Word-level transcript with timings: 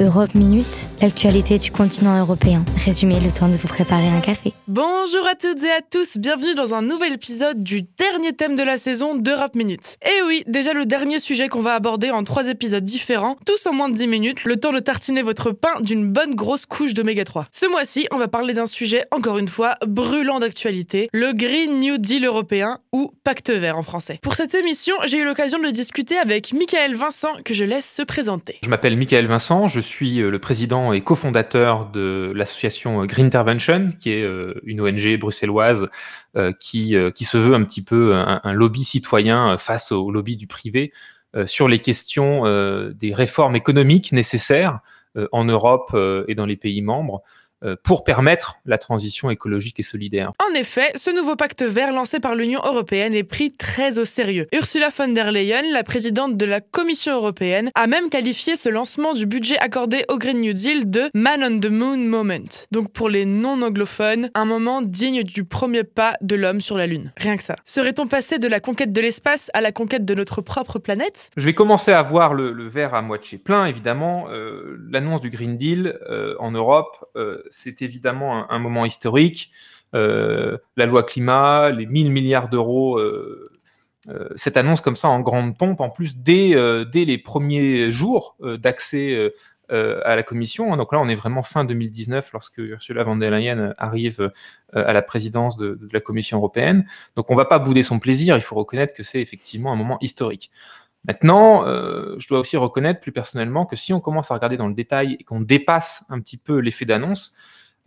Europe 0.00 0.34
Minute, 0.34 0.88
l'actualité 1.00 1.56
du 1.56 1.70
continent 1.70 2.18
européen. 2.18 2.64
Résumé, 2.84 3.20
le 3.20 3.30
temps 3.30 3.46
de 3.46 3.54
vous 3.54 3.68
préparer 3.68 4.08
un 4.08 4.20
café. 4.20 4.52
Bonjour 4.66 5.24
à 5.24 5.36
toutes 5.36 5.62
et 5.62 5.70
à 5.70 5.82
tous, 5.88 6.16
bienvenue 6.16 6.56
dans 6.56 6.74
un 6.74 6.82
nouvel 6.82 7.12
épisode 7.12 7.62
du 7.62 7.82
dernier 7.96 8.32
thème 8.32 8.56
de 8.56 8.64
la 8.64 8.76
saison 8.76 9.14
d'Europe 9.14 9.54
Minute. 9.54 9.96
Et 10.04 10.22
oui, 10.26 10.42
déjà 10.48 10.72
le 10.72 10.84
dernier 10.84 11.20
sujet 11.20 11.48
qu'on 11.48 11.60
va 11.60 11.74
aborder 11.74 12.10
en 12.10 12.24
trois 12.24 12.48
épisodes 12.48 12.82
différents, 12.82 13.36
tous 13.46 13.66
en 13.66 13.72
moins 13.72 13.88
de 13.88 13.94
10 13.94 14.08
minutes, 14.08 14.44
le 14.44 14.56
temps 14.56 14.72
de 14.72 14.80
tartiner 14.80 15.22
votre 15.22 15.52
pain 15.52 15.80
d'une 15.80 16.10
bonne 16.10 16.34
grosse 16.34 16.66
couche 16.66 16.92
d'oméga 16.92 17.22
3. 17.22 17.46
Ce 17.52 17.66
mois-ci, 17.66 18.08
on 18.10 18.16
va 18.16 18.26
parler 18.26 18.52
d'un 18.52 18.66
sujet, 18.66 19.04
encore 19.12 19.38
une 19.38 19.46
fois, 19.46 19.76
brûlant 19.86 20.40
d'actualité, 20.40 21.08
le 21.12 21.32
Green 21.32 21.78
New 21.78 21.98
Deal 21.98 22.24
européen, 22.24 22.80
ou 22.92 23.12
Pacte 23.22 23.50
vert 23.50 23.78
en 23.78 23.82
français. 23.84 24.18
Pour 24.22 24.34
cette 24.34 24.56
émission, 24.56 24.96
j'ai 25.04 25.18
eu 25.18 25.24
l'occasion 25.24 25.60
de 25.60 25.70
discuter 25.70 26.18
avec 26.18 26.52
Michael 26.52 26.96
Vincent, 26.96 27.34
que 27.44 27.54
je 27.54 27.62
laisse 27.62 27.88
se 27.88 28.02
présenter. 28.02 28.58
Je 28.64 28.68
m'appelle 28.68 28.96
Michael 28.96 29.26
Vincent, 29.26 29.68
je 29.68 29.83
suis 29.84 30.20
euh, 30.20 30.30
le 30.30 30.38
président 30.38 30.92
et 30.92 31.00
cofondateur 31.00 31.90
de 31.90 32.32
l'association 32.34 33.02
euh, 33.02 33.06
Green 33.06 33.26
Intervention, 33.26 33.90
qui 33.98 34.12
est 34.12 34.22
euh, 34.22 34.60
une 34.64 34.80
ONG 34.80 35.18
bruxelloise 35.18 35.88
qui 36.58 36.96
se 36.96 37.36
veut 37.36 37.54
un 37.54 37.62
petit 37.62 37.82
peu 37.84 38.12
un, 38.16 38.52
lobby 38.52 38.82
citoyen 38.82 39.56
face 39.56 39.92
au 39.92 40.10
lobby 40.10 40.36
du 40.36 40.48
privé 40.48 40.92
sur 41.46 41.68
les 41.68 41.78
questions 41.78 42.42
des 42.92 43.14
réformes 43.14 43.54
économiques 43.54 44.10
nécessaires 44.10 44.80
en 45.30 45.44
Europe 45.44 45.96
et 46.26 46.34
dans 46.34 46.44
les 46.44 46.56
pays 46.56 46.82
membres. 46.82 47.22
Euh, 47.64 47.76
pour 47.82 48.04
permettre 48.04 48.56
la 48.66 48.76
transition 48.76 49.30
écologique 49.30 49.80
et 49.80 49.82
solidaire. 49.82 50.32
En 50.50 50.54
effet, 50.54 50.92
ce 50.96 51.10
nouveau 51.10 51.34
pacte 51.34 51.62
vert 51.62 51.92
lancé 51.92 52.20
par 52.20 52.34
l'Union 52.34 52.60
européenne 52.62 53.14
est 53.14 53.24
pris 53.24 53.52
très 53.52 53.98
au 53.98 54.04
sérieux. 54.04 54.46
Ursula 54.52 54.90
von 54.94 55.08
der 55.08 55.32
Leyen, 55.32 55.62
la 55.72 55.82
présidente 55.82 56.36
de 56.36 56.44
la 56.44 56.60
Commission 56.60 57.14
européenne, 57.14 57.70
a 57.74 57.86
même 57.86 58.10
qualifié 58.10 58.56
ce 58.56 58.68
lancement 58.68 59.14
du 59.14 59.24
budget 59.24 59.56
accordé 59.58 60.04
au 60.08 60.18
Green 60.18 60.40
New 60.40 60.52
Deal 60.52 60.90
de 60.90 61.08
Man 61.14 61.42
on 61.42 61.58
the 61.58 61.70
Moon 61.70 61.96
Moment. 61.96 62.66
Donc 62.70 62.92
pour 62.92 63.08
les 63.08 63.24
non-anglophones, 63.24 64.30
un 64.34 64.44
moment 64.44 64.82
digne 64.82 65.22
du 65.22 65.44
premier 65.44 65.84
pas 65.84 66.14
de 66.20 66.36
l'homme 66.36 66.60
sur 66.60 66.76
la 66.76 66.86
Lune. 66.86 67.12
Rien 67.16 67.36
que 67.38 67.42
ça. 67.42 67.56
Serait-on 67.64 68.06
passé 68.06 68.38
de 68.38 68.48
la 68.48 68.60
conquête 68.60 68.92
de 68.92 69.00
l'espace 69.00 69.50
à 69.54 69.62
la 69.62 69.72
conquête 69.72 70.04
de 70.04 70.14
notre 70.14 70.42
propre 70.42 70.78
planète? 70.78 71.30
Je 71.36 71.46
vais 71.46 71.54
commencer 71.54 71.92
à 71.92 72.02
voir 72.02 72.34
le, 72.34 72.68
verre 72.68 72.94
à 72.94 73.00
moitié 73.00 73.38
plein, 73.38 73.64
évidemment. 73.64 74.26
Euh, 74.28 74.76
l'annonce 74.90 75.22
du 75.22 75.30
Green 75.30 75.56
Deal 75.56 75.98
euh, 76.10 76.34
en 76.40 76.50
Europe, 76.50 77.06
c'est 77.54 77.82
évidemment 77.82 78.50
un, 78.50 78.58
moment 78.58 78.84
historique. 78.84 79.52
Euh, 79.94 80.58
la 80.76 80.86
loi 80.86 81.04
climat, 81.04 81.70
les 81.70 81.86
1000 81.86 82.10
milliards 82.10 82.48
d'euros, 82.48 82.98
euh, 82.98 83.50
euh, 84.08 84.28
cette 84.34 84.56
annonce 84.56 84.80
comme 84.80 84.96
ça 84.96 85.08
en 85.08 85.20
grande 85.20 85.56
pompe, 85.56 85.80
en 85.80 85.88
plus 85.88 86.18
dès, 86.18 86.56
les 86.92 87.18
premiers 87.18 87.92
jours 87.92 88.36
d'accès 88.40 89.32
à 89.70 90.16
la 90.16 90.22
Commission. 90.22 90.76
Donc 90.76 90.92
là, 90.92 90.98
on 91.00 91.08
est 91.08 91.14
vraiment 91.14 91.42
fin 91.42 91.64
2019 91.64 92.32
lorsque 92.32 92.58
Ursula 92.58 93.04
von 93.04 93.16
der 93.16 93.30
Leyen 93.30 93.72
arrive 93.78 94.32
à 94.72 94.92
la 94.92 95.02
présidence 95.02 95.56
de, 95.56 95.74
de, 95.74 95.88
la 95.92 96.00
Commission 96.00 96.38
européenne. 96.38 96.86
Donc 97.14 97.30
on 97.30 97.34
ne 97.34 97.38
va 97.38 97.44
pas 97.44 97.60
bouder 97.60 97.82
son 97.82 98.00
plaisir, 98.00 98.36
il 98.36 98.42
faut 98.42 98.56
reconnaître 98.56 98.94
que 98.94 99.04
c'est 99.04 99.20
effectivement 99.20 99.72
un 99.72 99.76
moment 99.76 99.98
historique. 100.00 100.50
Maintenant, 101.06 101.64
je 101.66 102.28
dois 102.28 102.38
aussi 102.38 102.56
reconnaître 102.56 103.00
plus 103.00 103.12
personnellement 103.12 103.66
que 103.66 103.76
si 103.76 103.92
on 103.92 104.00
commence 104.00 104.30
à 104.30 104.34
regarder 104.34 104.56
dans 104.56 104.68
le 104.68 104.74
détail 104.74 105.16
et 105.20 105.24
qu'on 105.24 105.40
dépasse 105.40 106.04
un 106.08 106.18
petit 106.20 106.38
peu 106.38 106.58
l'effet 106.58 106.86
d'annonce, 106.86 107.36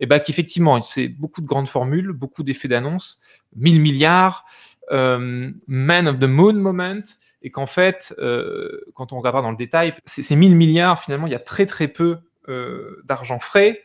eh 0.00 0.06
ben, 0.06 0.20
qu'effectivement, 0.20 0.80
c'est 0.80 1.08
beaucoup 1.08 1.40
de 1.40 1.46
grandes 1.46 1.68
formules, 1.68 2.12
beaucoup 2.12 2.42
d'effets 2.42 2.68
d'annonce, 2.68 3.20
1000 3.56 3.80
milliards, 3.80 4.44
euh, 4.92 5.50
Man 5.66 6.08
of 6.08 6.18
the 6.18 6.24
Moon 6.24 6.54
moment, 6.54 7.02
et 7.42 7.50
qu'en 7.50 7.66
fait, 7.66 8.14
euh, 8.18 8.80
quand 8.94 9.12
on 9.12 9.18
regardera 9.18 9.42
dans 9.42 9.50
le 9.50 9.56
détail, 9.56 9.94
ces 10.04 10.36
1000 10.36 10.54
milliards, 10.54 11.00
finalement, 11.02 11.26
il 11.26 11.32
y 11.32 11.36
a 11.36 11.40
très 11.40 11.66
très 11.66 11.88
peu 11.88 12.18
euh, 12.48 13.02
d'argent 13.04 13.38
frais. 13.38 13.82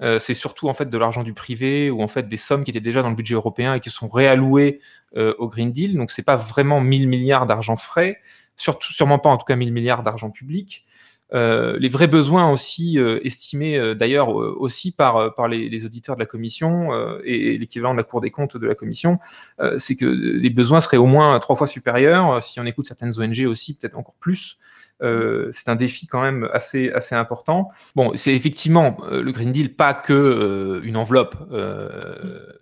Euh, 0.00 0.18
c'est 0.18 0.34
surtout 0.34 0.68
en 0.68 0.74
fait 0.74 0.88
de 0.88 0.98
l'argent 0.98 1.22
du 1.22 1.34
privé 1.34 1.90
ou 1.90 2.02
en 2.02 2.08
fait 2.08 2.28
des 2.28 2.36
sommes 2.36 2.64
qui 2.64 2.70
étaient 2.70 2.80
déjà 2.80 3.02
dans 3.02 3.10
le 3.10 3.14
budget 3.14 3.34
européen 3.34 3.74
et 3.74 3.80
qui 3.80 3.90
sont 3.90 4.08
réallouées 4.08 4.80
euh, 5.16 5.34
au 5.38 5.48
Green 5.48 5.72
Deal. 5.72 5.96
Donc 5.96 6.10
c'est 6.10 6.22
pas 6.22 6.36
vraiment 6.36 6.80
1000 6.80 7.08
milliards 7.08 7.46
d'argent 7.46 7.76
frais, 7.76 8.18
surtout 8.56 8.92
sûrement 8.92 9.18
pas 9.18 9.30
en 9.30 9.36
tout 9.36 9.44
cas 9.44 9.56
1000 9.56 9.72
milliards 9.72 10.02
d'argent 10.02 10.30
public. 10.30 10.84
Euh, 11.32 11.78
les 11.78 11.88
vrais 11.88 12.08
besoins 12.08 12.50
aussi 12.50 12.98
euh, 12.98 13.20
estimés 13.24 13.78
euh, 13.78 13.94
d'ailleurs 13.94 14.30
aussi 14.30 14.90
par, 14.90 15.32
par 15.36 15.46
les, 15.46 15.84
auditeurs 15.84 16.16
de 16.16 16.20
la 16.20 16.26
commission 16.26 16.90
et, 17.24 17.56
l'équivalent 17.56 17.92
de 17.92 17.98
la 17.98 18.02
Cour 18.02 18.20
des 18.20 18.30
comptes 18.30 18.56
de 18.56 18.66
la 18.66 18.74
commission, 18.74 19.18
c'est 19.78 19.96
que 19.96 20.06
les 20.06 20.50
besoins 20.50 20.80
seraient 20.80 20.96
au 20.96 21.06
moins 21.06 21.38
trois 21.38 21.56
fois 21.56 21.66
supérieurs. 21.66 22.42
Si 22.42 22.60
on 22.60 22.66
écoute 22.66 22.86
certaines 22.86 23.18
ONG 23.18 23.46
aussi, 23.46 23.74
peut-être 23.74 23.98
encore 23.98 24.16
plus. 24.18 24.58
C'est 25.00 25.68
un 25.68 25.76
défi 25.76 26.06
quand 26.06 26.22
même 26.22 26.48
assez, 26.52 26.90
assez 26.90 27.14
important. 27.14 27.70
Bon, 27.94 28.12
c'est 28.14 28.34
effectivement 28.34 28.98
le 29.10 29.32
Green 29.32 29.52
Deal, 29.52 29.74
pas 29.74 29.94
que 29.94 30.80
une 30.84 30.96
enveloppe 30.96 31.36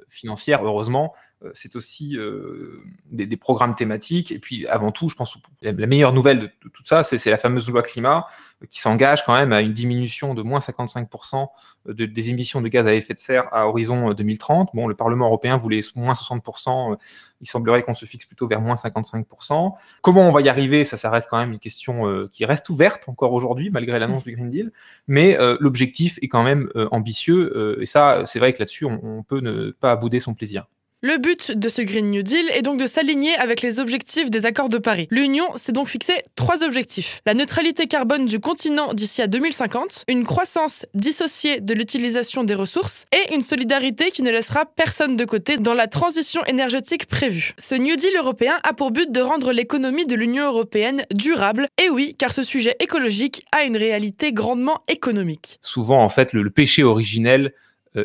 financière, 0.09 0.65
heureusement, 0.65 1.15
euh, 1.45 1.51
c'est 1.55 1.77
aussi 1.77 2.17
euh, 2.17 2.83
des, 3.11 3.37
programmes 3.37 3.75
thématiques. 3.75 4.33
Et 4.33 4.39
puis, 4.39 4.67
avant 4.67 4.91
tout, 4.91 5.09
je 5.09 5.15
pense 5.15 5.35
que 5.35 5.39
la 5.63 5.87
meilleure 5.87 6.13
nouvelle 6.13 6.41
de, 6.41 6.69
tout 6.69 6.85
ça, 6.85 7.03
c'est 7.03 7.31
la 7.31 7.37
fameuse 7.37 7.69
loi 7.69 7.83
climat 7.83 8.27
euh, 8.27 8.48
qui 8.69 8.81
s'engage 8.81 9.25
quand 9.25 9.35
même 9.35 9.53
à 9.53 9.61
une 9.61 9.73
diminution 9.73 10.35
de 10.35 10.43
moins 10.43 10.59
55% 10.59 11.47
des 11.87 12.31
émissions 12.31 12.61
de 12.61 12.69
gaz 12.69 12.87
à 12.87 12.95
effet 12.95 13.15
de 13.15 13.19
serre 13.19 13.49
à 13.53 13.69
horizon 13.69 14.13
2030. 14.13 14.71
Bon, 14.75 14.87
le 14.87 14.95
Parlement 14.95 15.27
européen 15.27 15.57
voulait 15.57 15.81
moins 15.95 16.13
60%. 16.13 16.97
il 17.41 17.49
semblerait 17.49 17.83
qu'on 17.83 17.95
se 17.95 18.05
fixe 18.05 18.27
plutôt 18.27 18.47
vers 18.47 18.61
moins 18.61 18.75
55%. 18.75 19.73
Comment 20.03 20.29
on 20.29 20.31
va 20.31 20.41
y 20.41 20.49
arriver? 20.49 20.85
Ça, 20.85 20.97
ça 20.97 21.09
reste 21.09 21.29
quand 21.31 21.39
même 21.39 21.53
une 21.53 21.61
question 21.61 22.29
qui 22.31 22.45
reste 22.45 22.69
ouverte 22.69 23.09
encore 23.09 23.33
aujourd'hui, 23.33 23.71
malgré 23.71 23.99
l'annonce 23.99 24.25
du 24.25 24.33
Green 24.33 24.51
Deal. 24.51 24.73
Mais 25.07 25.39
l'objectif 25.61 26.19
est 26.21 26.29
quand 26.29 26.43
même 26.43 26.69
ambitieux. 26.91 27.81
et 27.81 27.87
ça, 27.87 28.25
c'est 28.27 28.39
vrai 28.39 28.53
que 28.53 28.59
là-dessus, 28.59 28.85
on, 28.85 29.01
on 29.03 29.23
peut 29.23 29.41
ne 29.41 29.71
pas 29.71 29.97
bouder 29.97 30.21
son 30.21 30.35
plaisir. 30.35 30.67
Le 31.01 31.17
but 31.17 31.53
de 31.53 31.69
ce 31.69 31.81
Green 31.81 32.11
New 32.11 32.25
Deal 32.25 32.51
est 32.53 32.63
donc 32.63 32.81
de 32.81 32.89
s'aligner 32.89 33.37
avec 33.37 33.63
les 33.63 33.79
objectifs 33.79 34.31
des 34.31 34.47
accords 34.47 34.69
de 34.69 34.79
Paris. 34.79 35.07
L'Union 35.13 35.47
s'est 35.55 35.71
donc 35.71 35.87
fixé 35.87 36.25
trois 36.35 36.65
objectifs. 36.65 37.21
La 37.25 37.35
neutralité 37.35 37.87
carbone 37.87 38.27
du 38.27 38.41
continent 38.41 38.93
d'ici 38.95 39.23
à 39.23 39.29
2050, 39.29 40.07
une 40.09 40.25
croissance 40.25 40.87
dissociée 40.95 41.61
de 41.61 41.73
l'utilisation 41.73 42.43
des 42.43 42.57
ressources 42.57 43.07
et 43.13 43.33
une 43.33 43.43
solidarité 43.43 44.11
qui 44.11 44.23
ne 44.23 44.33
laissera 44.33 44.67
personne 44.67 45.17
de 45.17 45.25
côté 45.25 45.57
dans 45.57 45.73
la 45.73 45.87
transition 45.87 46.45
énergétique 46.47 47.07
prévue. 47.07 47.55
Ce 47.61 47.77
New 47.77 47.95
Deal 47.95 48.17
européen 48.19 48.59
a 48.65 48.73
pour 48.73 48.91
but 48.91 49.13
de 49.13 49.21
rendre 49.21 49.53
l'économie 49.53 50.05
de 50.05 50.17
l'Union 50.17 50.47
européenne 50.47 51.05
durable, 51.15 51.69
et 51.81 51.91
oui, 51.91 52.17
car 52.19 52.33
ce 52.33 52.43
sujet 52.43 52.75
écologique 52.81 53.47
a 53.53 53.63
une 53.63 53.77
réalité 53.77 54.33
grandement 54.33 54.81
économique. 54.89 55.61
Souvent, 55.63 56.03
en 56.03 56.09
fait, 56.09 56.33
le 56.33 56.51
péché 56.51 56.83
originel 56.83 57.53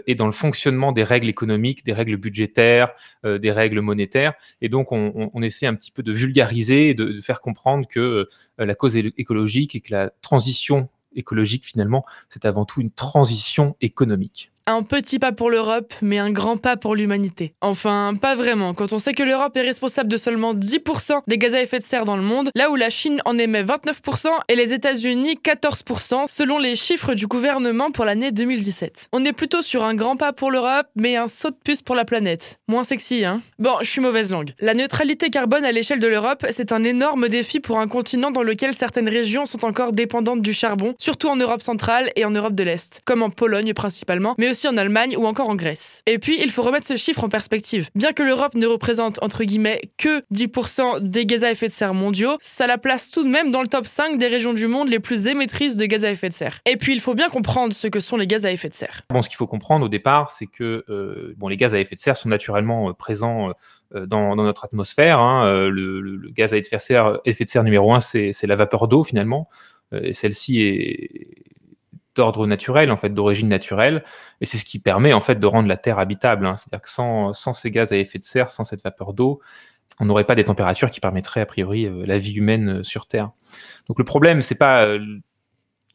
et 0.07 0.15
dans 0.15 0.25
le 0.25 0.31
fonctionnement 0.31 0.91
des 0.91 1.03
règles 1.03 1.29
économiques, 1.29 1.85
des 1.85 1.93
règles 1.93 2.17
budgétaires, 2.17 2.93
euh, 3.25 3.37
des 3.37 3.51
règles 3.51 3.81
monétaires. 3.81 4.33
Et 4.61 4.69
donc, 4.69 4.91
on, 4.91 5.41
essaie 5.41 5.67
un 5.67 5.75
petit 5.75 5.91
peu 5.91 6.03
de 6.03 6.13
vulgariser 6.13 6.93
de, 6.93 7.19
faire 7.21 7.41
comprendre 7.41 7.87
que 7.87 7.99
euh, 7.99 8.25
la 8.57 8.75
cause 8.75 8.95
écologique 8.95 9.75
et 9.75 9.81
que 9.81 9.91
la 9.91 10.09
transition 10.21 10.89
écologique, 11.15 11.65
finalement, 11.65 12.05
c'est 12.29 12.45
avant 12.45 12.65
tout 12.65 12.81
une 12.81 12.91
transition 12.91 13.75
économique. 13.81 14.52
Un 14.65 14.83
petit 14.83 15.19
pas 15.19 15.33
pour 15.33 15.49
l'Europe, 15.49 15.93
mais 16.01 16.19
un 16.19 16.31
grand 16.31 16.55
pas 16.55 16.77
pour 16.77 16.95
l'humanité. 16.95 17.53
Enfin, 17.59 18.13
pas 18.21 18.33
vraiment, 18.33 18.73
quand 18.73 18.93
on 18.93 18.97
sait 18.97 19.11
que 19.11 19.21
l'Europe 19.21 19.57
est 19.57 19.61
responsable 19.61 20.09
de 20.09 20.15
seulement 20.15 20.53
10% 20.53 21.19
des 21.27 21.37
gaz 21.37 21.53
à 21.53 21.61
effet 21.61 21.79
de 21.79 21.85
serre 21.85 22.05
dans 22.05 22.15
le 22.15 22.21
monde, 22.21 22.49
là 22.55 22.71
où 22.71 22.77
la 22.77 22.89
Chine 22.89 23.21
en 23.25 23.37
émet 23.37 23.61
29% 23.61 24.27
et 24.47 24.55
les 24.55 24.71
États-Unis 24.71 25.37
14%, 25.43 26.29
selon 26.29 26.59
les 26.59 26.77
chiffres 26.77 27.13
du 27.13 27.27
gouvernement 27.27 27.91
pour 27.91 28.05
l'année 28.05 28.31
2017. 28.31 29.09
On 29.11 29.25
est 29.25 29.33
plutôt 29.33 29.61
sur 29.61 29.83
un 29.83 29.95
grand 29.95 30.15
pas 30.15 30.31
pour 30.31 30.49
l'Europe, 30.49 30.87
mais 30.95 31.17
un 31.17 31.27
saut 31.27 31.49
de 31.49 31.57
puce 31.61 31.81
pour 31.81 31.95
la 31.95 32.05
planète. 32.05 32.57
Moins 32.69 32.85
sexy, 32.85 33.25
hein 33.25 33.41
Bon, 33.59 33.75
je 33.81 33.87
suis 33.87 33.99
mauvaise 33.99 34.31
langue. 34.31 34.53
La 34.61 34.75
neutralité 34.75 35.29
carbone 35.29 35.65
à 35.65 35.73
l'échelle 35.73 35.99
de 35.99 36.07
l'Europe, 36.07 36.45
c'est 36.51 36.71
un 36.71 36.85
énorme 36.85 37.27
défi 37.27 37.59
pour 37.59 37.79
un 37.79 37.89
continent 37.89 38.31
dans 38.31 38.43
lequel 38.43 38.73
certaines 38.73 39.09
régions 39.09 39.45
sont 39.45 39.65
encore 39.65 39.91
dépendantes 39.91 40.41
du 40.41 40.53
charbon, 40.53 40.95
surtout 40.99 41.27
en 41.27 41.35
Europe 41.35 41.61
centrale 41.61 42.11
et 42.15 42.23
en 42.23 42.31
Europe 42.31 42.55
de 42.55 42.63
l'Est, 42.63 43.01
comme 43.03 43.23
en 43.23 43.29
Pologne 43.29 43.73
principalement, 43.73 44.35
aussi 44.53 44.67
en 44.67 44.77
Allemagne 44.77 45.17
ou 45.17 45.25
encore 45.25 45.49
en 45.49 45.55
Grèce. 45.55 46.03
Et 46.05 46.19
puis, 46.19 46.37
il 46.39 46.51
faut 46.51 46.61
remettre 46.61 46.85
ce 46.85 46.95
chiffre 46.95 47.23
en 47.23 47.29
perspective. 47.29 47.89
Bien 47.95 48.13
que 48.13 48.21
l'Europe 48.21 48.53
ne 48.53 48.67
représente 48.67 49.21
entre 49.23 49.43
guillemets 49.43 49.81
que 49.97 50.21
10% 50.31 50.99
des 50.99 51.25
gaz 51.25 51.43
à 51.43 51.51
effet 51.51 51.67
de 51.67 51.73
serre 51.73 51.95
mondiaux, 51.95 52.37
ça 52.39 52.67
la 52.67 52.77
place 52.77 53.09
tout 53.09 53.23
de 53.23 53.29
même 53.29 53.49
dans 53.49 53.63
le 53.63 53.67
top 53.67 53.87
5 53.87 54.19
des 54.19 54.27
régions 54.27 54.53
du 54.53 54.67
monde 54.67 54.89
les 54.89 54.99
plus 54.99 55.25
émettrices 55.25 55.75
de 55.75 55.85
gaz 55.87 56.05
à 56.05 56.11
effet 56.11 56.29
de 56.29 56.35
serre. 56.35 56.59
Et 56.65 56.77
puis, 56.77 56.93
il 56.93 57.01
faut 57.01 57.15
bien 57.15 57.29
comprendre 57.29 57.73
ce 57.73 57.87
que 57.87 57.99
sont 57.99 58.15
les 58.15 58.27
gaz 58.27 58.45
à 58.45 58.51
effet 58.51 58.69
de 58.69 58.75
serre. 58.75 59.01
Bon, 59.09 59.23
ce 59.23 59.29
qu'il 59.29 59.37
faut 59.37 59.47
comprendre 59.47 59.85
au 59.85 59.89
départ, 59.89 60.29
c'est 60.29 60.45
que 60.45 60.85
euh, 60.87 61.33
bon, 61.37 61.47
les 61.47 61.57
gaz 61.57 61.73
à 61.73 61.79
effet 61.79 61.95
de 61.95 61.99
serre 61.99 62.15
sont 62.15 62.29
naturellement 62.29 62.89
euh, 62.89 62.93
présents 62.93 63.53
euh, 63.95 64.05
dans, 64.05 64.35
notre 64.35 64.65
atmosphère. 64.65 65.19
Hein. 65.19 65.67
Le, 65.69 66.29
gaz 66.29 66.53
à 66.53 66.57
effet 66.57 66.75
de 66.75 66.81
serre, 66.81 67.19
effet 67.25 67.43
de 67.43 67.49
serre 67.49 67.63
numéro 67.63 67.91
1, 67.91 67.99
c'est 68.01 68.45
la 68.45 68.55
vapeur 68.55 68.87
d'eau 68.87 69.03
finalement. 69.03 69.49
et 69.91 70.13
celle-ci 70.13 70.61
est 70.61 71.43
d'ordre 72.15 72.45
naturel, 72.47 72.91
en 72.91 72.97
fait, 72.97 73.09
d'origine 73.09 73.47
naturelle, 73.47 74.03
et 74.41 74.45
c'est 74.45 74.57
ce 74.57 74.65
qui 74.65 74.79
permet 74.79 75.13
en 75.13 75.19
fait 75.19 75.35
de 75.35 75.45
rendre 75.45 75.67
la 75.67 75.77
Terre 75.77 75.99
habitable. 75.99 76.45
Hein. 76.45 76.55
C'est-à-dire 76.57 76.81
que 76.81 76.89
sans, 76.89 77.33
sans, 77.33 77.53
ces 77.53 77.71
gaz 77.71 77.91
à 77.91 77.97
effet 77.97 78.19
de 78.19 78.23
serre, 78.23 78.49
sans 78.49 78.63
cette 78.63 78.83
vapeur 78.83 79.13
d'eau, 79.13 79.41
on 79.99 80.05
n'aurait 80.05 80.23
pas 80.23 80.35
des 80.35 80.43
températures 80.43 80.89
qui 80.89 80.99
permettraient 80.99 81.41
a 81.41 81.45
priori 81.45 81.85
euh, 81.85 82.05
la 82.05 82.17
vie 82.17 82.33
humaine 82.33 82.79
euh, 82.79 82.83
sur 82.83 83.07
Terre. 83.07 83.31
Donc 83.87 83.99
le 83.99 84.05
problème, 84.05 84.41
c'est 84.41 84.57
pas 84.57 84.85
euh, 84.85 84.99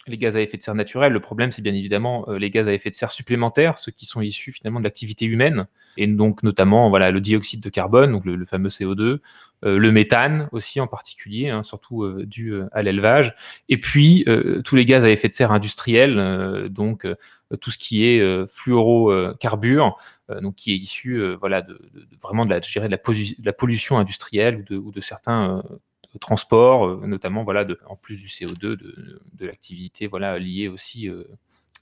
les 0.08 0.18
gaz 0.18 0.36
à 0.36 0.40
effet 0.40 0.56
de 0.56 0.62
serre 0.62 0.74
naturels. 0.74 1.12
Le 1.12 1.20
problème, 1.20 1.52
c'est 1.52 1.62
bien 1.62 1.74
évidemment 1.74 2.26
les 2.30 2.50
gaz 2.50 2.66
à 2.68 2.72
effet 2.72 2.90
de 2.90 2.94
serre 2.94 3.12
supplémentaires, 3.12 3.78
ceux 3.78 3.92
qui 3.92 4.06
sont 4.06 4.20
issus 4.20 4.52
finalement 4.52 4.80
de 4.80 4.84
l'activité 4.84 5.26
humaine, 5.26 5.66
et 5.96 6.06
donc 6.06 6.42
notamment 6.42 6.90
voilà 6.90 7.10
le 7.10 7.20
dioxyde 7.20 7.60
de 7.60 7.68
carbone, 7.70 8.12
donc 8.12 8.24
le, 8.24 8.44
fameux 8.44 8.68
CO2, 8.68 9.18
le 9.62 9.92
méthane 9.92 10.48
aussi 10.52 10.80
en 10.80 10.86
particulier, 10.86 11.50
hein, 11.50 11.62
surtout 11.62 12.06
dû 12.24 12.54
à 12.72 12.82
l'élevage, 12.82 13.34
et 13.68 13.78
puis 13.78 14.24
tous 14.64 14.76
les 14.76 14.84
gaz 14.84 15.04
à 15.04 15.10
effet 15.10 15.28
de 15.28 15.34
serre 15.34 15.52
industriels, 15.52 16.68
donc 16.70 17.06
tout 17.60 17.70
ce 17.70 17.78
qui 17.78 18.04
est 18.04 18.46
fluorocarbures, 18.48 19.96
donc 20.40 20.54
qui 20.54 20.72
est 20.72 20.76
issu 20.76 21.22
voilà 21.40 21.62
de, 21.62 21.80
vraiment 22.22 22.46
de 22.46 22.54
la, 22.54 23.52
pollution 23.52 23.98
industrielle 23.98 24.64
ou 24.70 24.92
de 24.92 25.00
certains 25.00 25.62
transport, 26.18 26.86
euh, 26.86 27.06
notamment 27.06 27.44
voilà, 27.44 27.66
en 27.86 27.96
plus 27.96 28.16
du 28.16 28.26
CO2, 28.26 28.76
de, 28.76 29.20
l'activité 29.40 30.06
voilà, 30.06 30.38
liée 30.38 30.68
aussi 30.68 31.08
euh, 31.08 31.24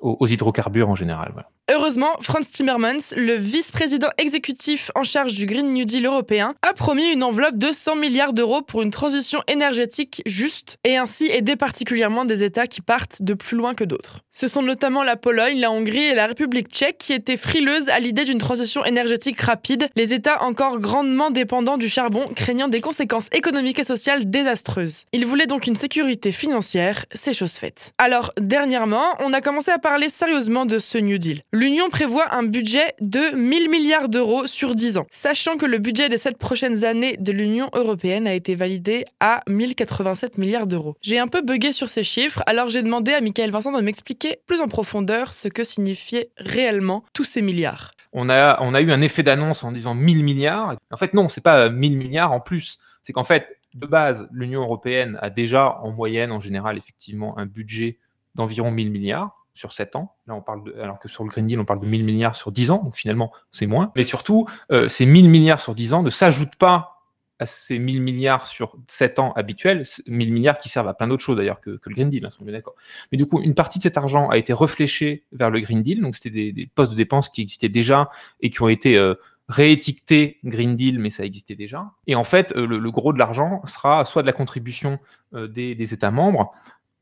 aux, 0.01 0.27
hydrocarbures 0.27 0.89
en 0.89 0.95
général. 0.95 1.47
Heureusement, 1.69 2.13
Franz 2.21 2.53
Timmermans, 2.53 3.13
le 3.17 3.35
vice-président 3.35 4.07
exécutif 4.19 4.93
en 4.95 5.03
charge 5.03 5.35
du 5.35 5.47
Green 5.47 5.73
New 5.73 5.85
Deal 5.85 6.07
européen, 6.07 6.55
a 6.63 6.73
promis 6.73 7.11
une 7.11 7.25
enveloppe 7.25 7.59
de 7.59 7.73
100 7.73 7.97
milliards 7.97 8.33
d'euros 8.33 8.63
pour 8.63 8.83
une 8.83 8.93
transition 8.93 9.43
énergétique 9.49 10.23
juste 10.27 10.77
et 10.85 10.97
ainsi 10.97 11.27
aider 11.27 11.57
particulièrement 11.57 12.25
des 12.25 12.45
États 12.45 12.69
qui 12.69 12.83
partent 12.83 13.21
de 13.21 13.35
plus 13.35 13.57
loin 13.57 13.75
que 13.75 13.83
d'autres. 13.83 14.21
Ce 14.31 14.47
sont 14.47 14.63
notamment 14.63 15.03
la 15.03 15.17
Pologne, 15.17 15.59
la 15.59 15.73
Hongrie 15.73 16.05
et 16.05 16.15
la 16.15 16.29
République 16.29 16.69
tchèque 16.69 16.99
qui 16.99 17.13
étaient 17.13 17.37
frileuses 17.37 17.89
à 17.89 17.99
l'idée 17.99 18.25
d'une 18.25 18.39
transition 18.39 18.85
énergétique 18.85 19.41
rapide, 19.41 19.89
les 19.97 20.15
États 20.15 20.45
encore 20.45 20.79
grandement 20.79 21.33
dépendants 21.33 21.79
du 21.79 21.89
charbon 21.89 22.29
craignant 22.37 22.69
des 22.69 22.81
conséquences 22.81 23.29
économiques 23.33 23.81
et 23.81 23.85
sociales 23.85 24.31
désastreuses. 24.31 25.07
Ils 25.13 25.27
voulaient 25.27 25.47
donc 25.47 25.67
une 25.67 25.75
sécurité 25.75 26.31
financière, 26.31 27.07
c'est 27.13 27.33
chose 27.33 27.55
faite. 27.55 27.93
Alors, 27.99 28.33
dernièrement, 28.39 29.07
on 29.19 29.33
a 29.33 29.41
commencé 29.41 29.73
à 29.73 29.79
parler 29.79 30.11
sérieusement 30.11 30.65
de 30.65 30.79
ce 30.79 30.99
New 30.99 31.19
Deal 31.19 31.43
l'Union 31.57 31.89
prévoit 31.89 32.35
un 32.35 32.43
budget 32.43 32.95
de 33.01 33.35
1000 33.35 33.71
milliards 33.71 34.11
d'euros 34.11 34.47
sur 34.47 34.75
10 34.75 34.99
ans, 34.99 35.07
sachant 35.11 35.57
que 35.57 35.65
le 35.65 35.79
budget 35.79 36.11
des 36.11 36.19
7 36.19 36.37
prochaines 36.37 36.85
années 36.85 37.17
de 37.17 37.33
l'Union 37.33 37.71
européenne 37.73 38.27
a 38.27 38.35
été 38.35 38.55
validé 38.55 39.07
à 39.21 39.41
1087 39.49 40.37
milliards 40.37 40.67
d'euros. 40.67 40.97
J'ai 41.01 41.19
un 41.19 41.29
peu 41.29 41.41
bugué 41.41 41.73
sur 41.73 41.89
ces 41.89 42.05
chiffres, 42.05 42.43
alors 42.47 42.69
j'ai 42.69 42.83
demandé 42.83 43.15
à 43.15 43.23
Michael 43.23 43.51
Vincent 43.51 43.73
de 43.73 43.81
m'expliquer 43.81 44.37
plus 44.47 44.61
en 44.61 44.69
profondeur 44.69 45.33
ce 45.33 45.49
que 45.49 45.65
signifiaient 45.65 46.29
réellement 46.37 47.05
tous 47.15 47.25
ces 47.25 47.41
milliards. 47.41 47.93
On 48.13 48.29
a, 48.29 48.81
eu 48.83 48.93
un 48.93 49.01
effet 49.01 49.23
d'annonce 49.23 49.65
en 49.65 49.73
disant 49.73 49.95
1000 49.95 50.25
milliards. 50.25 50.77
En 50.91 50.97
fait, 50.99 51.15
non, 51.15 51.29
c'est 51.29 51.43
pas 51.43 51.71
1000 51.71 51.97
milliards 51.97 52.33
en 52.33 52.41
plus. 52.41 52.77
C'est 53.03 53.15
qu'en 53.15 53.25
fait, 53.25 53.47
de 53.73 53.87
base, 53.87 54.29
l'Union 54.31 54.61
européenne 54.61 55.19
a 55.23 55.31
déjà 55.31 55.79
en 55.81 55.91
moyenne, 55.91 56.33
en 56.33 56.41
général, 56.41 56.77
effectivement, 56.77 57.39
un 57.39 57.47
budget 57.47 57.99
d'environ 58.35 58.71
1000 58.71 58.91
milliards 58.91 59.46
sur 59.57 59.73
7 59.73 59.97
ans. 59.97 60.15
Là, 60.27 60.35
on 60.35 60.43
parle 60.43 60.65
de, 60.65 60.75
alors 60.81 60.99
que 60.99 61.09
sur 61.09 61.25
le 61.25 61.31
Green 61.31 61.47
Deal, 61.47 61.59
on 61.59 61.65
parle 61.65 61.81
de 61.81 61.87
1000 61.87 62.05
milliards 62.05 62.37
sur 62.37 62.53
10 62.53 62.71
ans, 62.71 62.83
donc 62.85 62.95
finalement, 62.95 63.33
c'est 63.51 63.67
moins. 63.67 63.91
Mais 63.97 64.05
surtout, 64.05 64.47
euh, 64.71 64.89
ces 64.89 65.07
1000 65.07 65.29
milliards 65.29 65.61
sur 65.61 65.75
10 65.75 65.95
ans 65.95 66.03
ne 66.03 66.11
s'ajoutent 66.11 66.57
pas 66.57 66.97
à 67.39 67.47
ces 67.47 67.79
1000 67.79 68.01
milliards 68.01 68.47
sur 68.47 68.77
7 68.89 69.19
ans 69.19 69.33
habituels, 69.35 69.83
1000 70.07 70.33
milliards 70.33 70.59
qui 70.59 70.69
servent 70.69 70.89
à 70.89 70.95
plein 70.95 71.09
d'autres 71.09 71.23
choses 71.23 71.37
d'ailleurs 71.37 71.61
que, 71.61 71.71
le 71.71 71.95
Green 71.95 72.09
Deal, 72.09 72.25
hein, 72.27 72.45
d'accord. 72.47 72.75
Mais 73.13 73.19
du 73.19 73.27
coup, 73.27 73.43
une 73.43 73.55
partie 73.55 73.79
de 73.79 73.83
cet 73.83 73.99
argent 73.99 74.29
a 74.31 74.39
été 74.39 74.53
réfléchée 74.53 75.25
vers 75.33 75.51
le 75.51 75.61
Green 75.61 75.83
Deal, 75.83 76.01
donc 76.01 76.17
c'était 76.17 76.53
des, 76.53 76.71
postes 76.75 76.93
de 76.93 76.97
dépenses 76.97 77.29
qui 77.29 77.43
existaient 77.43 77.69
déjà 77.69 78.11
et 78.41 78.51
qui 78.51 78.63
ont 78.63 78.69
été 78.69 78.97
euh, 78.97 79.15
réétiquetés 79.49 80.39
Green 80.45 80.77
Deal, 80.77 80.99
mais 80.99 81.11
ça 81.11 81.25
existait 81.25 81.57
déjà. 81.57 81.91
Et 82.07 82.15
en 82.15 82.25
fait, 82.25 82.55
euh, 82.57 82.67
le, 82.67 82.91
gros 82.91 83.13
de 83.13 83.19
l'argent 83.19 83.61
sera 83.67 84.05
soit 84.05 84.23
de 84.23 84.27
la 84.27 84.33
contribution 84.33 84.99
des, 85.33 85.75
des, 85.75 85.95
États 85.95 86.11
membres 86.11 86.55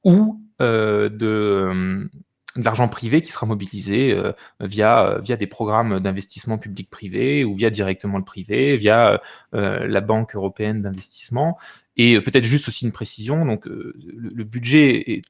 ou 0.03 0.41
de 0.61 2.09
de 2.57 2.65
l'argent 2.65 2.89
privé 2.89 3.23
qui 3.23 3.33
sera 3.33 3.47
mobilisé 3.47 4.13
euh, 4.13 4.33
via, 4.61 5.07
euh, 5.07 5.21
via 5.21 5.37
des 5.37 5.47
programmes 5.47 6.01
d'investissement 6.01 6.59
public-privé 6.59 7.45
ou 7.45 7.55
via 7.55 7.71
directement 7.71 8.19
le 8.19 8.25
privé, 8.25 8.77
via 8.77 9.21
euh, 9.55 9.87
la 9.87 10.01
Banque 10.01 10.35
européenne 10.37 10.83
d'investissement. 10.83 11.59
Et 11.97 12.21
peut-être 12.21 12.45
juste 12.45 12.69
aussi 12.69 12.85
une 12.85 12.93
précision, 12.93 13.45
donc 13.45 13.67
le, 13.67 14.45
budget 14.45 15.13
est 15.13 15.23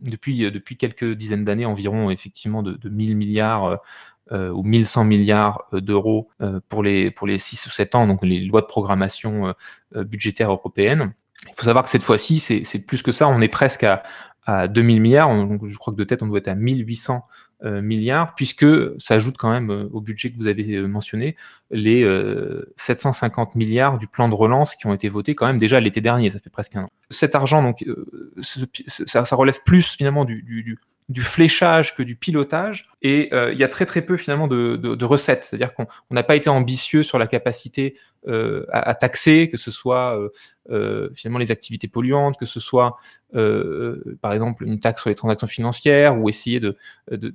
depuis, 0.00 0.38
depuis 0.52 0.76
quelques 0.76 1.14
dizaines 1.14 1.44
d'années 1.44 1.66
environ 1.66 2.10
effectivement 2.10 2.62
de, 2.62 2.74
de 2.74 2.88
1000 2.88 3.16
milliards 3.16 3.80
ou 4.30 4.62
1100 4.62 5.04
milliards 5.04 5.66
d'euros 5.72 6.28
pour, 6.68 6.84
les, 6.84 7.10
pour 7.10 7.26
les 7.26 7.38
6 7.38 7.66
ou 7.66 7.70
7 7.70 7.96
ans, 7.96 8.06
donc 8.06 8.24
les 8.24 8.38
lois 8.38 8.60
de 8.60 8.66
programmation 8.66 9.52
budgétaire 9.92 10.52
européenne. 10.52 11.12
Il 11.48 11.54
faut 11.56 11.64
savoir 11.64 11.82
que 11.82 11.90
cette 11.90 12.04
fois-ci, 12.04 12.38
c'est 12.38 12.86
plus 12.86 13.02
que 13.02 13.10
ça, 13.10 13.26
on 13.28 13.40
est 13.40 13.48
presque 13.48 13.82
à, 13.82 14.04
à 14.44 14.68
2000 14.68 15.00
milliards. 15.00 15.30
je 15.64 15.76
crois 15.76 15.92
que 15.92 15.98
de 15.98 16.04
tête, 16.04 16.22
on 16.22 16.26
doit 16.26 16.38
être 16.38 16.48
à 16.48 16.54
1800 16.54 17.24
euh, 17.64 17.80
milliards, 17.80 18.34
puisque 18.34 18.66
ça 18.98 19.14
ajoute 19.14 19.36
quand 19.36 19.50
même 19.50 19.70
euh, 19.70 19.88
au 19.92 20.00
budget 20.00 20.32
que 20.32 20.36
vous 20.36 20.48
avez 20.48 20.74
euh, 20.74 20.88
mentionné 20.88 21.36
les 21.70 22.04
750 22.76 23.54
milliards 23.54 23.98
du 23.98 24.08
plan 24.08 24.28
de 24.28 24.34
relance 24.34 24.74
qui 24.74 24.86
ont 24.86 24.94
été 24.94 25.08
votés 25.08 25.34
quand 25.36 25.46
même 25.46 25.58
déjà 25.58 25.78
l'été 25.78 26.00
dernier, 26.00 26.28
ça 26.30 26.40
fait 26.40 26.50
presque 26.50 26.74
un 26.74 26.82
an. 26.82 26.90
Cet 27.10 27.34
argent, 27.36 27.62
donc, 27.62 27.84
ça, 28.40 29.36
relève 29.36 29.60
plus 29.64 29.94
finalement 29.96 30.24
du, 30.24 30.42
du, 30.42 30.76
du 31.08 31.22
fléchage 31.22 31.94
que 31.94 32.02
du 32.02 32.16
pilotage. 32.16 32.88
Et 33.02 33.28
euh, 33.32 33.52
il 33.52 33.58
y 33.58 33.64
a 33.64 33.68
très 33.68 33.86
très 33.86 34.02
peu 34.02 34.16
finalement 34.16 34.48
de, 34.48 35.04
recettes. 35.04 35.44
C'est-à-dire 35.44 35.74
qu'on 35.74 35.86
n'a 36.10 36.22
pas 36.22 36.36
été 36.36 36.48
ambitieux 36.48 37.02
sur 37.02 37.18
la 37.18 37.26
capacité 37.26 37.96
euh, 38.28 38.64
à, 38.70 38.94
taxer, 38.94 39.48
que 39.48 39.56
ce 39.56 39.70
soit 39.70 40.18
euh, 40.70 41.10
finalement 41.14 41.38
les 41.38 41.50
activités 41.50 41.88
polluantes, 41.88 42.36
que 42.38 42.46
ce 42.46 42.60
soit 42.60 42.96
par 43.32 44.32
exemple 44.32 44.64
une 44.64 44.78
taxe 44.78 45.00
sur 45.00 45.08
les 45.08 45.16
transactions 45.16 45.46
financières, 45.46 46.18
ou 46.18 46.28
essayer 46.28 46.60
de, 46.60 46.76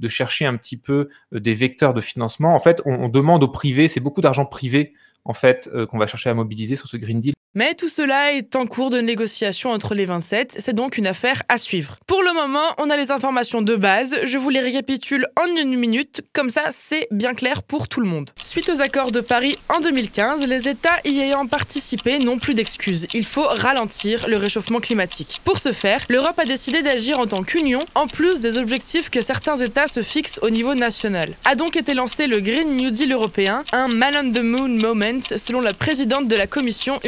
chercher 0.07 0.45
un 0.45 0.55
petit 0.55 0.77
peu 0.77 1.09
des 1.31 1.53
vecteurs 1.53 1.93
de 1.93 2.01
financement. 2.01 2.55
En 2.55 2.59
fait, 2.59 2.81
on, 2.85 2.93
on 2.93 3.09
demande 3.09 3.43
au 3.43 3.47
privé, 3.47 3.87
c'est 3.87 3.99
beaucoup 3.99 4.21
d'argent 4.21 4.45
privé 4.45 4.93
en 5.25 5.33
fait 5.33 5.69
qu'on 5.89 5.97
va 5.97 6.07
chercher 6.07 6.29
à 6.29 6.33
mobiliser 6.33 6.77
sur 6.77 6.87
ce 6.87 6.95
Green 6.95 7.19
Deal 7.19 7.33
mais 7.57 7.73
tout 7.73 7.89
cela 7.89 8.33
est 8.33 8.55
en 8.55 8.67
cours 8.67 8.91
de 8.91 8.99
négociation 8.99 9.71
entre 9.71 9.95
les 9.95 10.05
27, 10.05 10.57
c'est 10.59 10.75
donc 10.75 10.99
une 10.99 11.07
affaire 11.07 11.41
à 11.49 11.57
suivre. 11.57 11.95
Pour 12.05 12.21
le 12.21 12.31
moment, 12.31 12.67
on 12.77 12.91
a 12.91 12.95
les 12.95 13.09
informations 13.09 13.63
de 13.63 13.75
base, 13.75 14.15
je 14.25 14.37
vous 14.37 14.51
les 14.51 14.59
récapitule 14.59 15.25
en 15.35 15.47
une 15.59 15.75
minute, 15.75 16.21
comme 16.33 16.51
ça 16.51 16.65
c'est 16.69 17.07
bien 17.09 17.33
clair 17.33 17.63
pour 17.63 17.87
tout 17.87 17.99
le 17.99 18.07
monde. 18.07 18.29
Suite 18.39 18.69
aux 18.69 18.79
accords 18.79 19.09
de 19.09 19.21
Paris 19.21 19.57
en 19.69 19.79
2015, 19.79 20.47
les 20.47 20.69
États 20.69 20.99
y 21.03 21.19
ayant 21.19 21.47
participé 21.47 22.19
n'ont 22.19 22.37
plus 22.37 22.53
d'excuses, 22.53 23.07
il 23.15 23.25
faut 23.25 23.47
ralentir 23.47 24.27
le 24.27 24.37
réchauffement 24.37 24.79
climatique. 24.79 25.41
Pour 25.43 25.57
ce 25.57 25.71
faire, 25.71 26.05
l'Europe 26.09 26.37
a 26.37 26.45
décidé 26.45 26.83
d'agir 26.83 27.17
en 27.17 27.25
tant 27.25 27.41
qu'union, 27.41 27.83
en 27.95 28.05
plus 28.05 28.39
des 28.39 28.59
objectifs 28.59 29.09
que 29.09 29.23
certains 29.23 29.57
États 29.57 29.87
se 29.87 30.03
fixent 30.03 30.39
au 30.43 30.51
niveau 30.51 30.75
national. 30.75 31.33
A 31.43 31.55
donc 31.55 31.75
été 31.75 31.95
lancé 31.95 32.27
le 32.27 32.39
Green 32.39 32.75
New 32.75 32.91
Deal 32.91 33.11
européen, 33.11 33.63
un 33.71 33.87
man 33.87 34.13
on 34.15 34.31
the 34.31 34.43
moon 34.43 34.69
moment 34.69 35.21
selon 35.35 35.59
la 35.59 35.73
présidente 35.73 36.27
de 36.27 36.35
la 36.35 36.45
Commission 36.45 36.99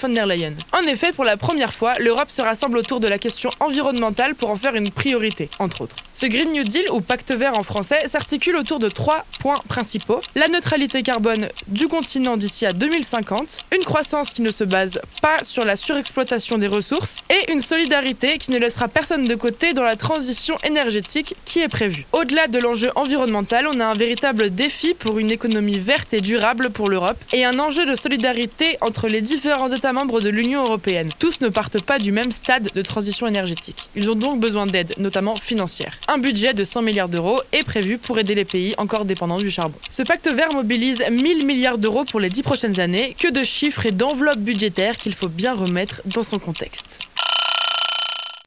Von 0.00 0.10
der 0.10 0.26
Leyen. 0.26 0.54
En 0.72 0.82
effet, 0.82 1.12
pour 1.12 1.24
la 1.24 1.36
première 1.36 1.72
fois, 1.72 1.94
l'Europe 1.98 2.30
se 2.30 2.42
rassemble 2.42 2.78
autour 2.78 3.00
de 3.00 3.08
la 3.08 3.18
question 3.18 3.50
environnementale 3.60 4.34
pour 4.34 4.50
en 4.50 4.56
faire 4.56 4.74
une 4.74 4.90
priorité, 4.90 5.48
entre 5.58 5.82
autres. 5.82 5.96
Ce 6.14 6.26
Green 6.26 6.52
New 6.52 6.64
Deal, 6.64 6.84
ou 6.92 7.00
pacte 7.00 7.32
vert 7.32 7.58
en 7.58 7.62
français, 7.62 8.08
s'articule 8.08 8.56
autour 8.56 8.78
de 8.78 8.88
trois 8.88 9.24
points 9.40 9.60
principaux. 9.68 10.20
La 10.34 10.48
neutralité 10.48 11.02
carbone 11.02 11.48
du 11.68 11.88
continent 11.88 12.36
d'ici 12.36 12.66
à 12.66 12.72
2050, 12.72 13.58
une 13.74 13.84
croissance 13.84 14.30
qui 14.32 14.42
ne 14.42 14.50
se 14.50 14.64
base 14.64 15.00
pas 15.20 15.42
sur 15.42 15.64
la 15.64 15.76
surexploitation 15.76 16.58
des 16.58 16.66
ressources, 16.68 17.22
et 17.30 17.50
une 17.52 17.60
solidarité 17.60 18.38
qui 18.38 18.50
ne 18.50 18.58
laissera 18.58 18.88
personne 18.88 19.26
de 19.26 19.34
côté 19.34 19.72
dans 19.72 19.82
la 19.82 19.96
transition 19.96 20.56
énergétique 20.64 21.34
qui 21.44 21.60
est 21.60 21.68
prévue. 21.68 22.06
Au-delà 22.12 22.46
de 22.46 22.58
l'enjeu 22.58 22.90
environnemental, 22.94 23.66
on 23.66 23.80
a 23.80 23.86
un 23.86 23.94
véritable 23.94 24.50
défi 24.54 24.94
pour 24.94 25.18
une 25.18 25.30
économie 25.30 25.78
verte 25.78 26.12
et 26.12 26.20
durable 26.20 26.70
pour 26.70 26.88
l'Europe, 26.88 27.18
et 27.32 27.44
un 27.44 27.58
enjeu 27.58 27.86
de 27.86 27.96
solidarité 27.96 28.76
entre 28.80 29.08
les 29.08 29.20
différents 29.20 29.71
États 29.74 29.92
membres 29.92 30.20
de 30.20 30.28
l'Union 30.28 30.64
européenne. 30.64 31.10
Tous 31.18 31.40
ne 31.40 31.48
partent 31.48 31.82
pas 31.82 31.98
du 31.98 32.12
même 32.12 32.32
stade 32.32 32.70
de 32.74 32.82
transition 32.82 33.26
énergétique. 33.26 33.88
Ils 33.96 34.10
ont 34.10 34.14
donc 34.14 34.40
besoin 34.40 34.66
d'aide, 34.66 34.94
notamment 34.98 35.36
financière. 35.36 35.98
Un 36.08 36.18
budget 36.18 36.54
de 36.54 36.64
100 36.64 36.82
milliards 36.82 37.08
d'euros 37.08 37.40
est 37.52 37.64
prévu 37.64 37.98
pour 37.98 38.18
aider 38.18 38.34
les 38.34 38.44
pays 38.44 38.74
encore 38.78 39.04
dépendants 39.04 39.38
du 39.38 39.50
charbon. 39.50 39.78
Ce 39.90 40.02
pacte 40.02 40.28
vert 40.28 40.52
mobilise 40.52 41.02
1000 41.10 41.46
milliards 41.46 41.78
d'euros 41.78 42.04
pour 42.04 42.20
les 42.20 42.30
10 42.30 42.42
prochaines 42.42 42.80
années. 42.80 43.16
Que 43.18 43.30
de 43.30 43.42
chiffres 43.42 43.86
et 43.86 43.92
d'enveloppes 43.92 44.38
budgétaires 44.38 44.96
qu'il 44.96 45.14
faut 45.14 45.28
bien 45.28 45.54
remettre 45.54 46.02
dans 46.04 46.22
son 46.22 46.38
contexte. 46.38 46.98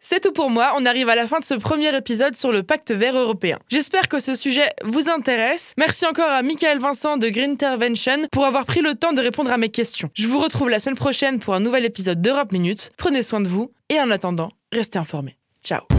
C'est 0.07 0.19
tout 0.19 0.31
pour 0.31 0.51
moi, 0.51 0.73
on 0.77 0.85
arrive 0.85 1.09
à 1.09 1.15
la 1.15 1.25
fin 1.25 1.39
de 1.39 1.43
ce 1.43 1.55
premier 1.55 1.97
épisode 1.97 2.35
sur 2.35 2.51
le 2.51 2.61
pacte 2.61 2.91
vert 2.91 3.17
européen. 3.17 3.57
J'espère 3.69 4.07
que 4.07 4.19
ce 4.19 4.35
sujet 4.35 4.69
vous 4.83 5.09
intéresse. 5.09 5.73
Merci 5.79 6.05
encore 6.05 6.29
à 6.29 6.43
Michael 6.43 6.77
Vincent 6.77 7.17
de 7.17 7.27
Green 7.27 7.53
Intervention 7.53 8.27
pour 8.31 8.45
avoir 8.45 8.67
pris 8.67 8.81
le 8.81 8.93
temps 8.93 9.13
de 9.13 9.21
répondre 9.21 9.51
à 9.51 9.57
mes 9.57 9.69
questions. 9.69 10.11
Je 10.13 10.27
vous 10.27 10.37
retrouve 10.37 10.69
la 10.69 10.77
semaine 10.77 10.95
prochaine 10.95 11.39
pour 11.39 11.55
un 11.55 11.59
nouvel 11.59 11.85
épisode 11.85 12.21
d'Europe 12.21 12.51
Minute. 12.51 12.91
Prenez 12.97 13.23
soin 13.23 13.41
de 13.41 13.47
vous 13.47 13.71
et 13.89 13.99
en 13.99 14.11
attendant, 14.11 14.51
restez 14.71 14.99
informés. 14.99 15.37
Ciao 15.63 15.94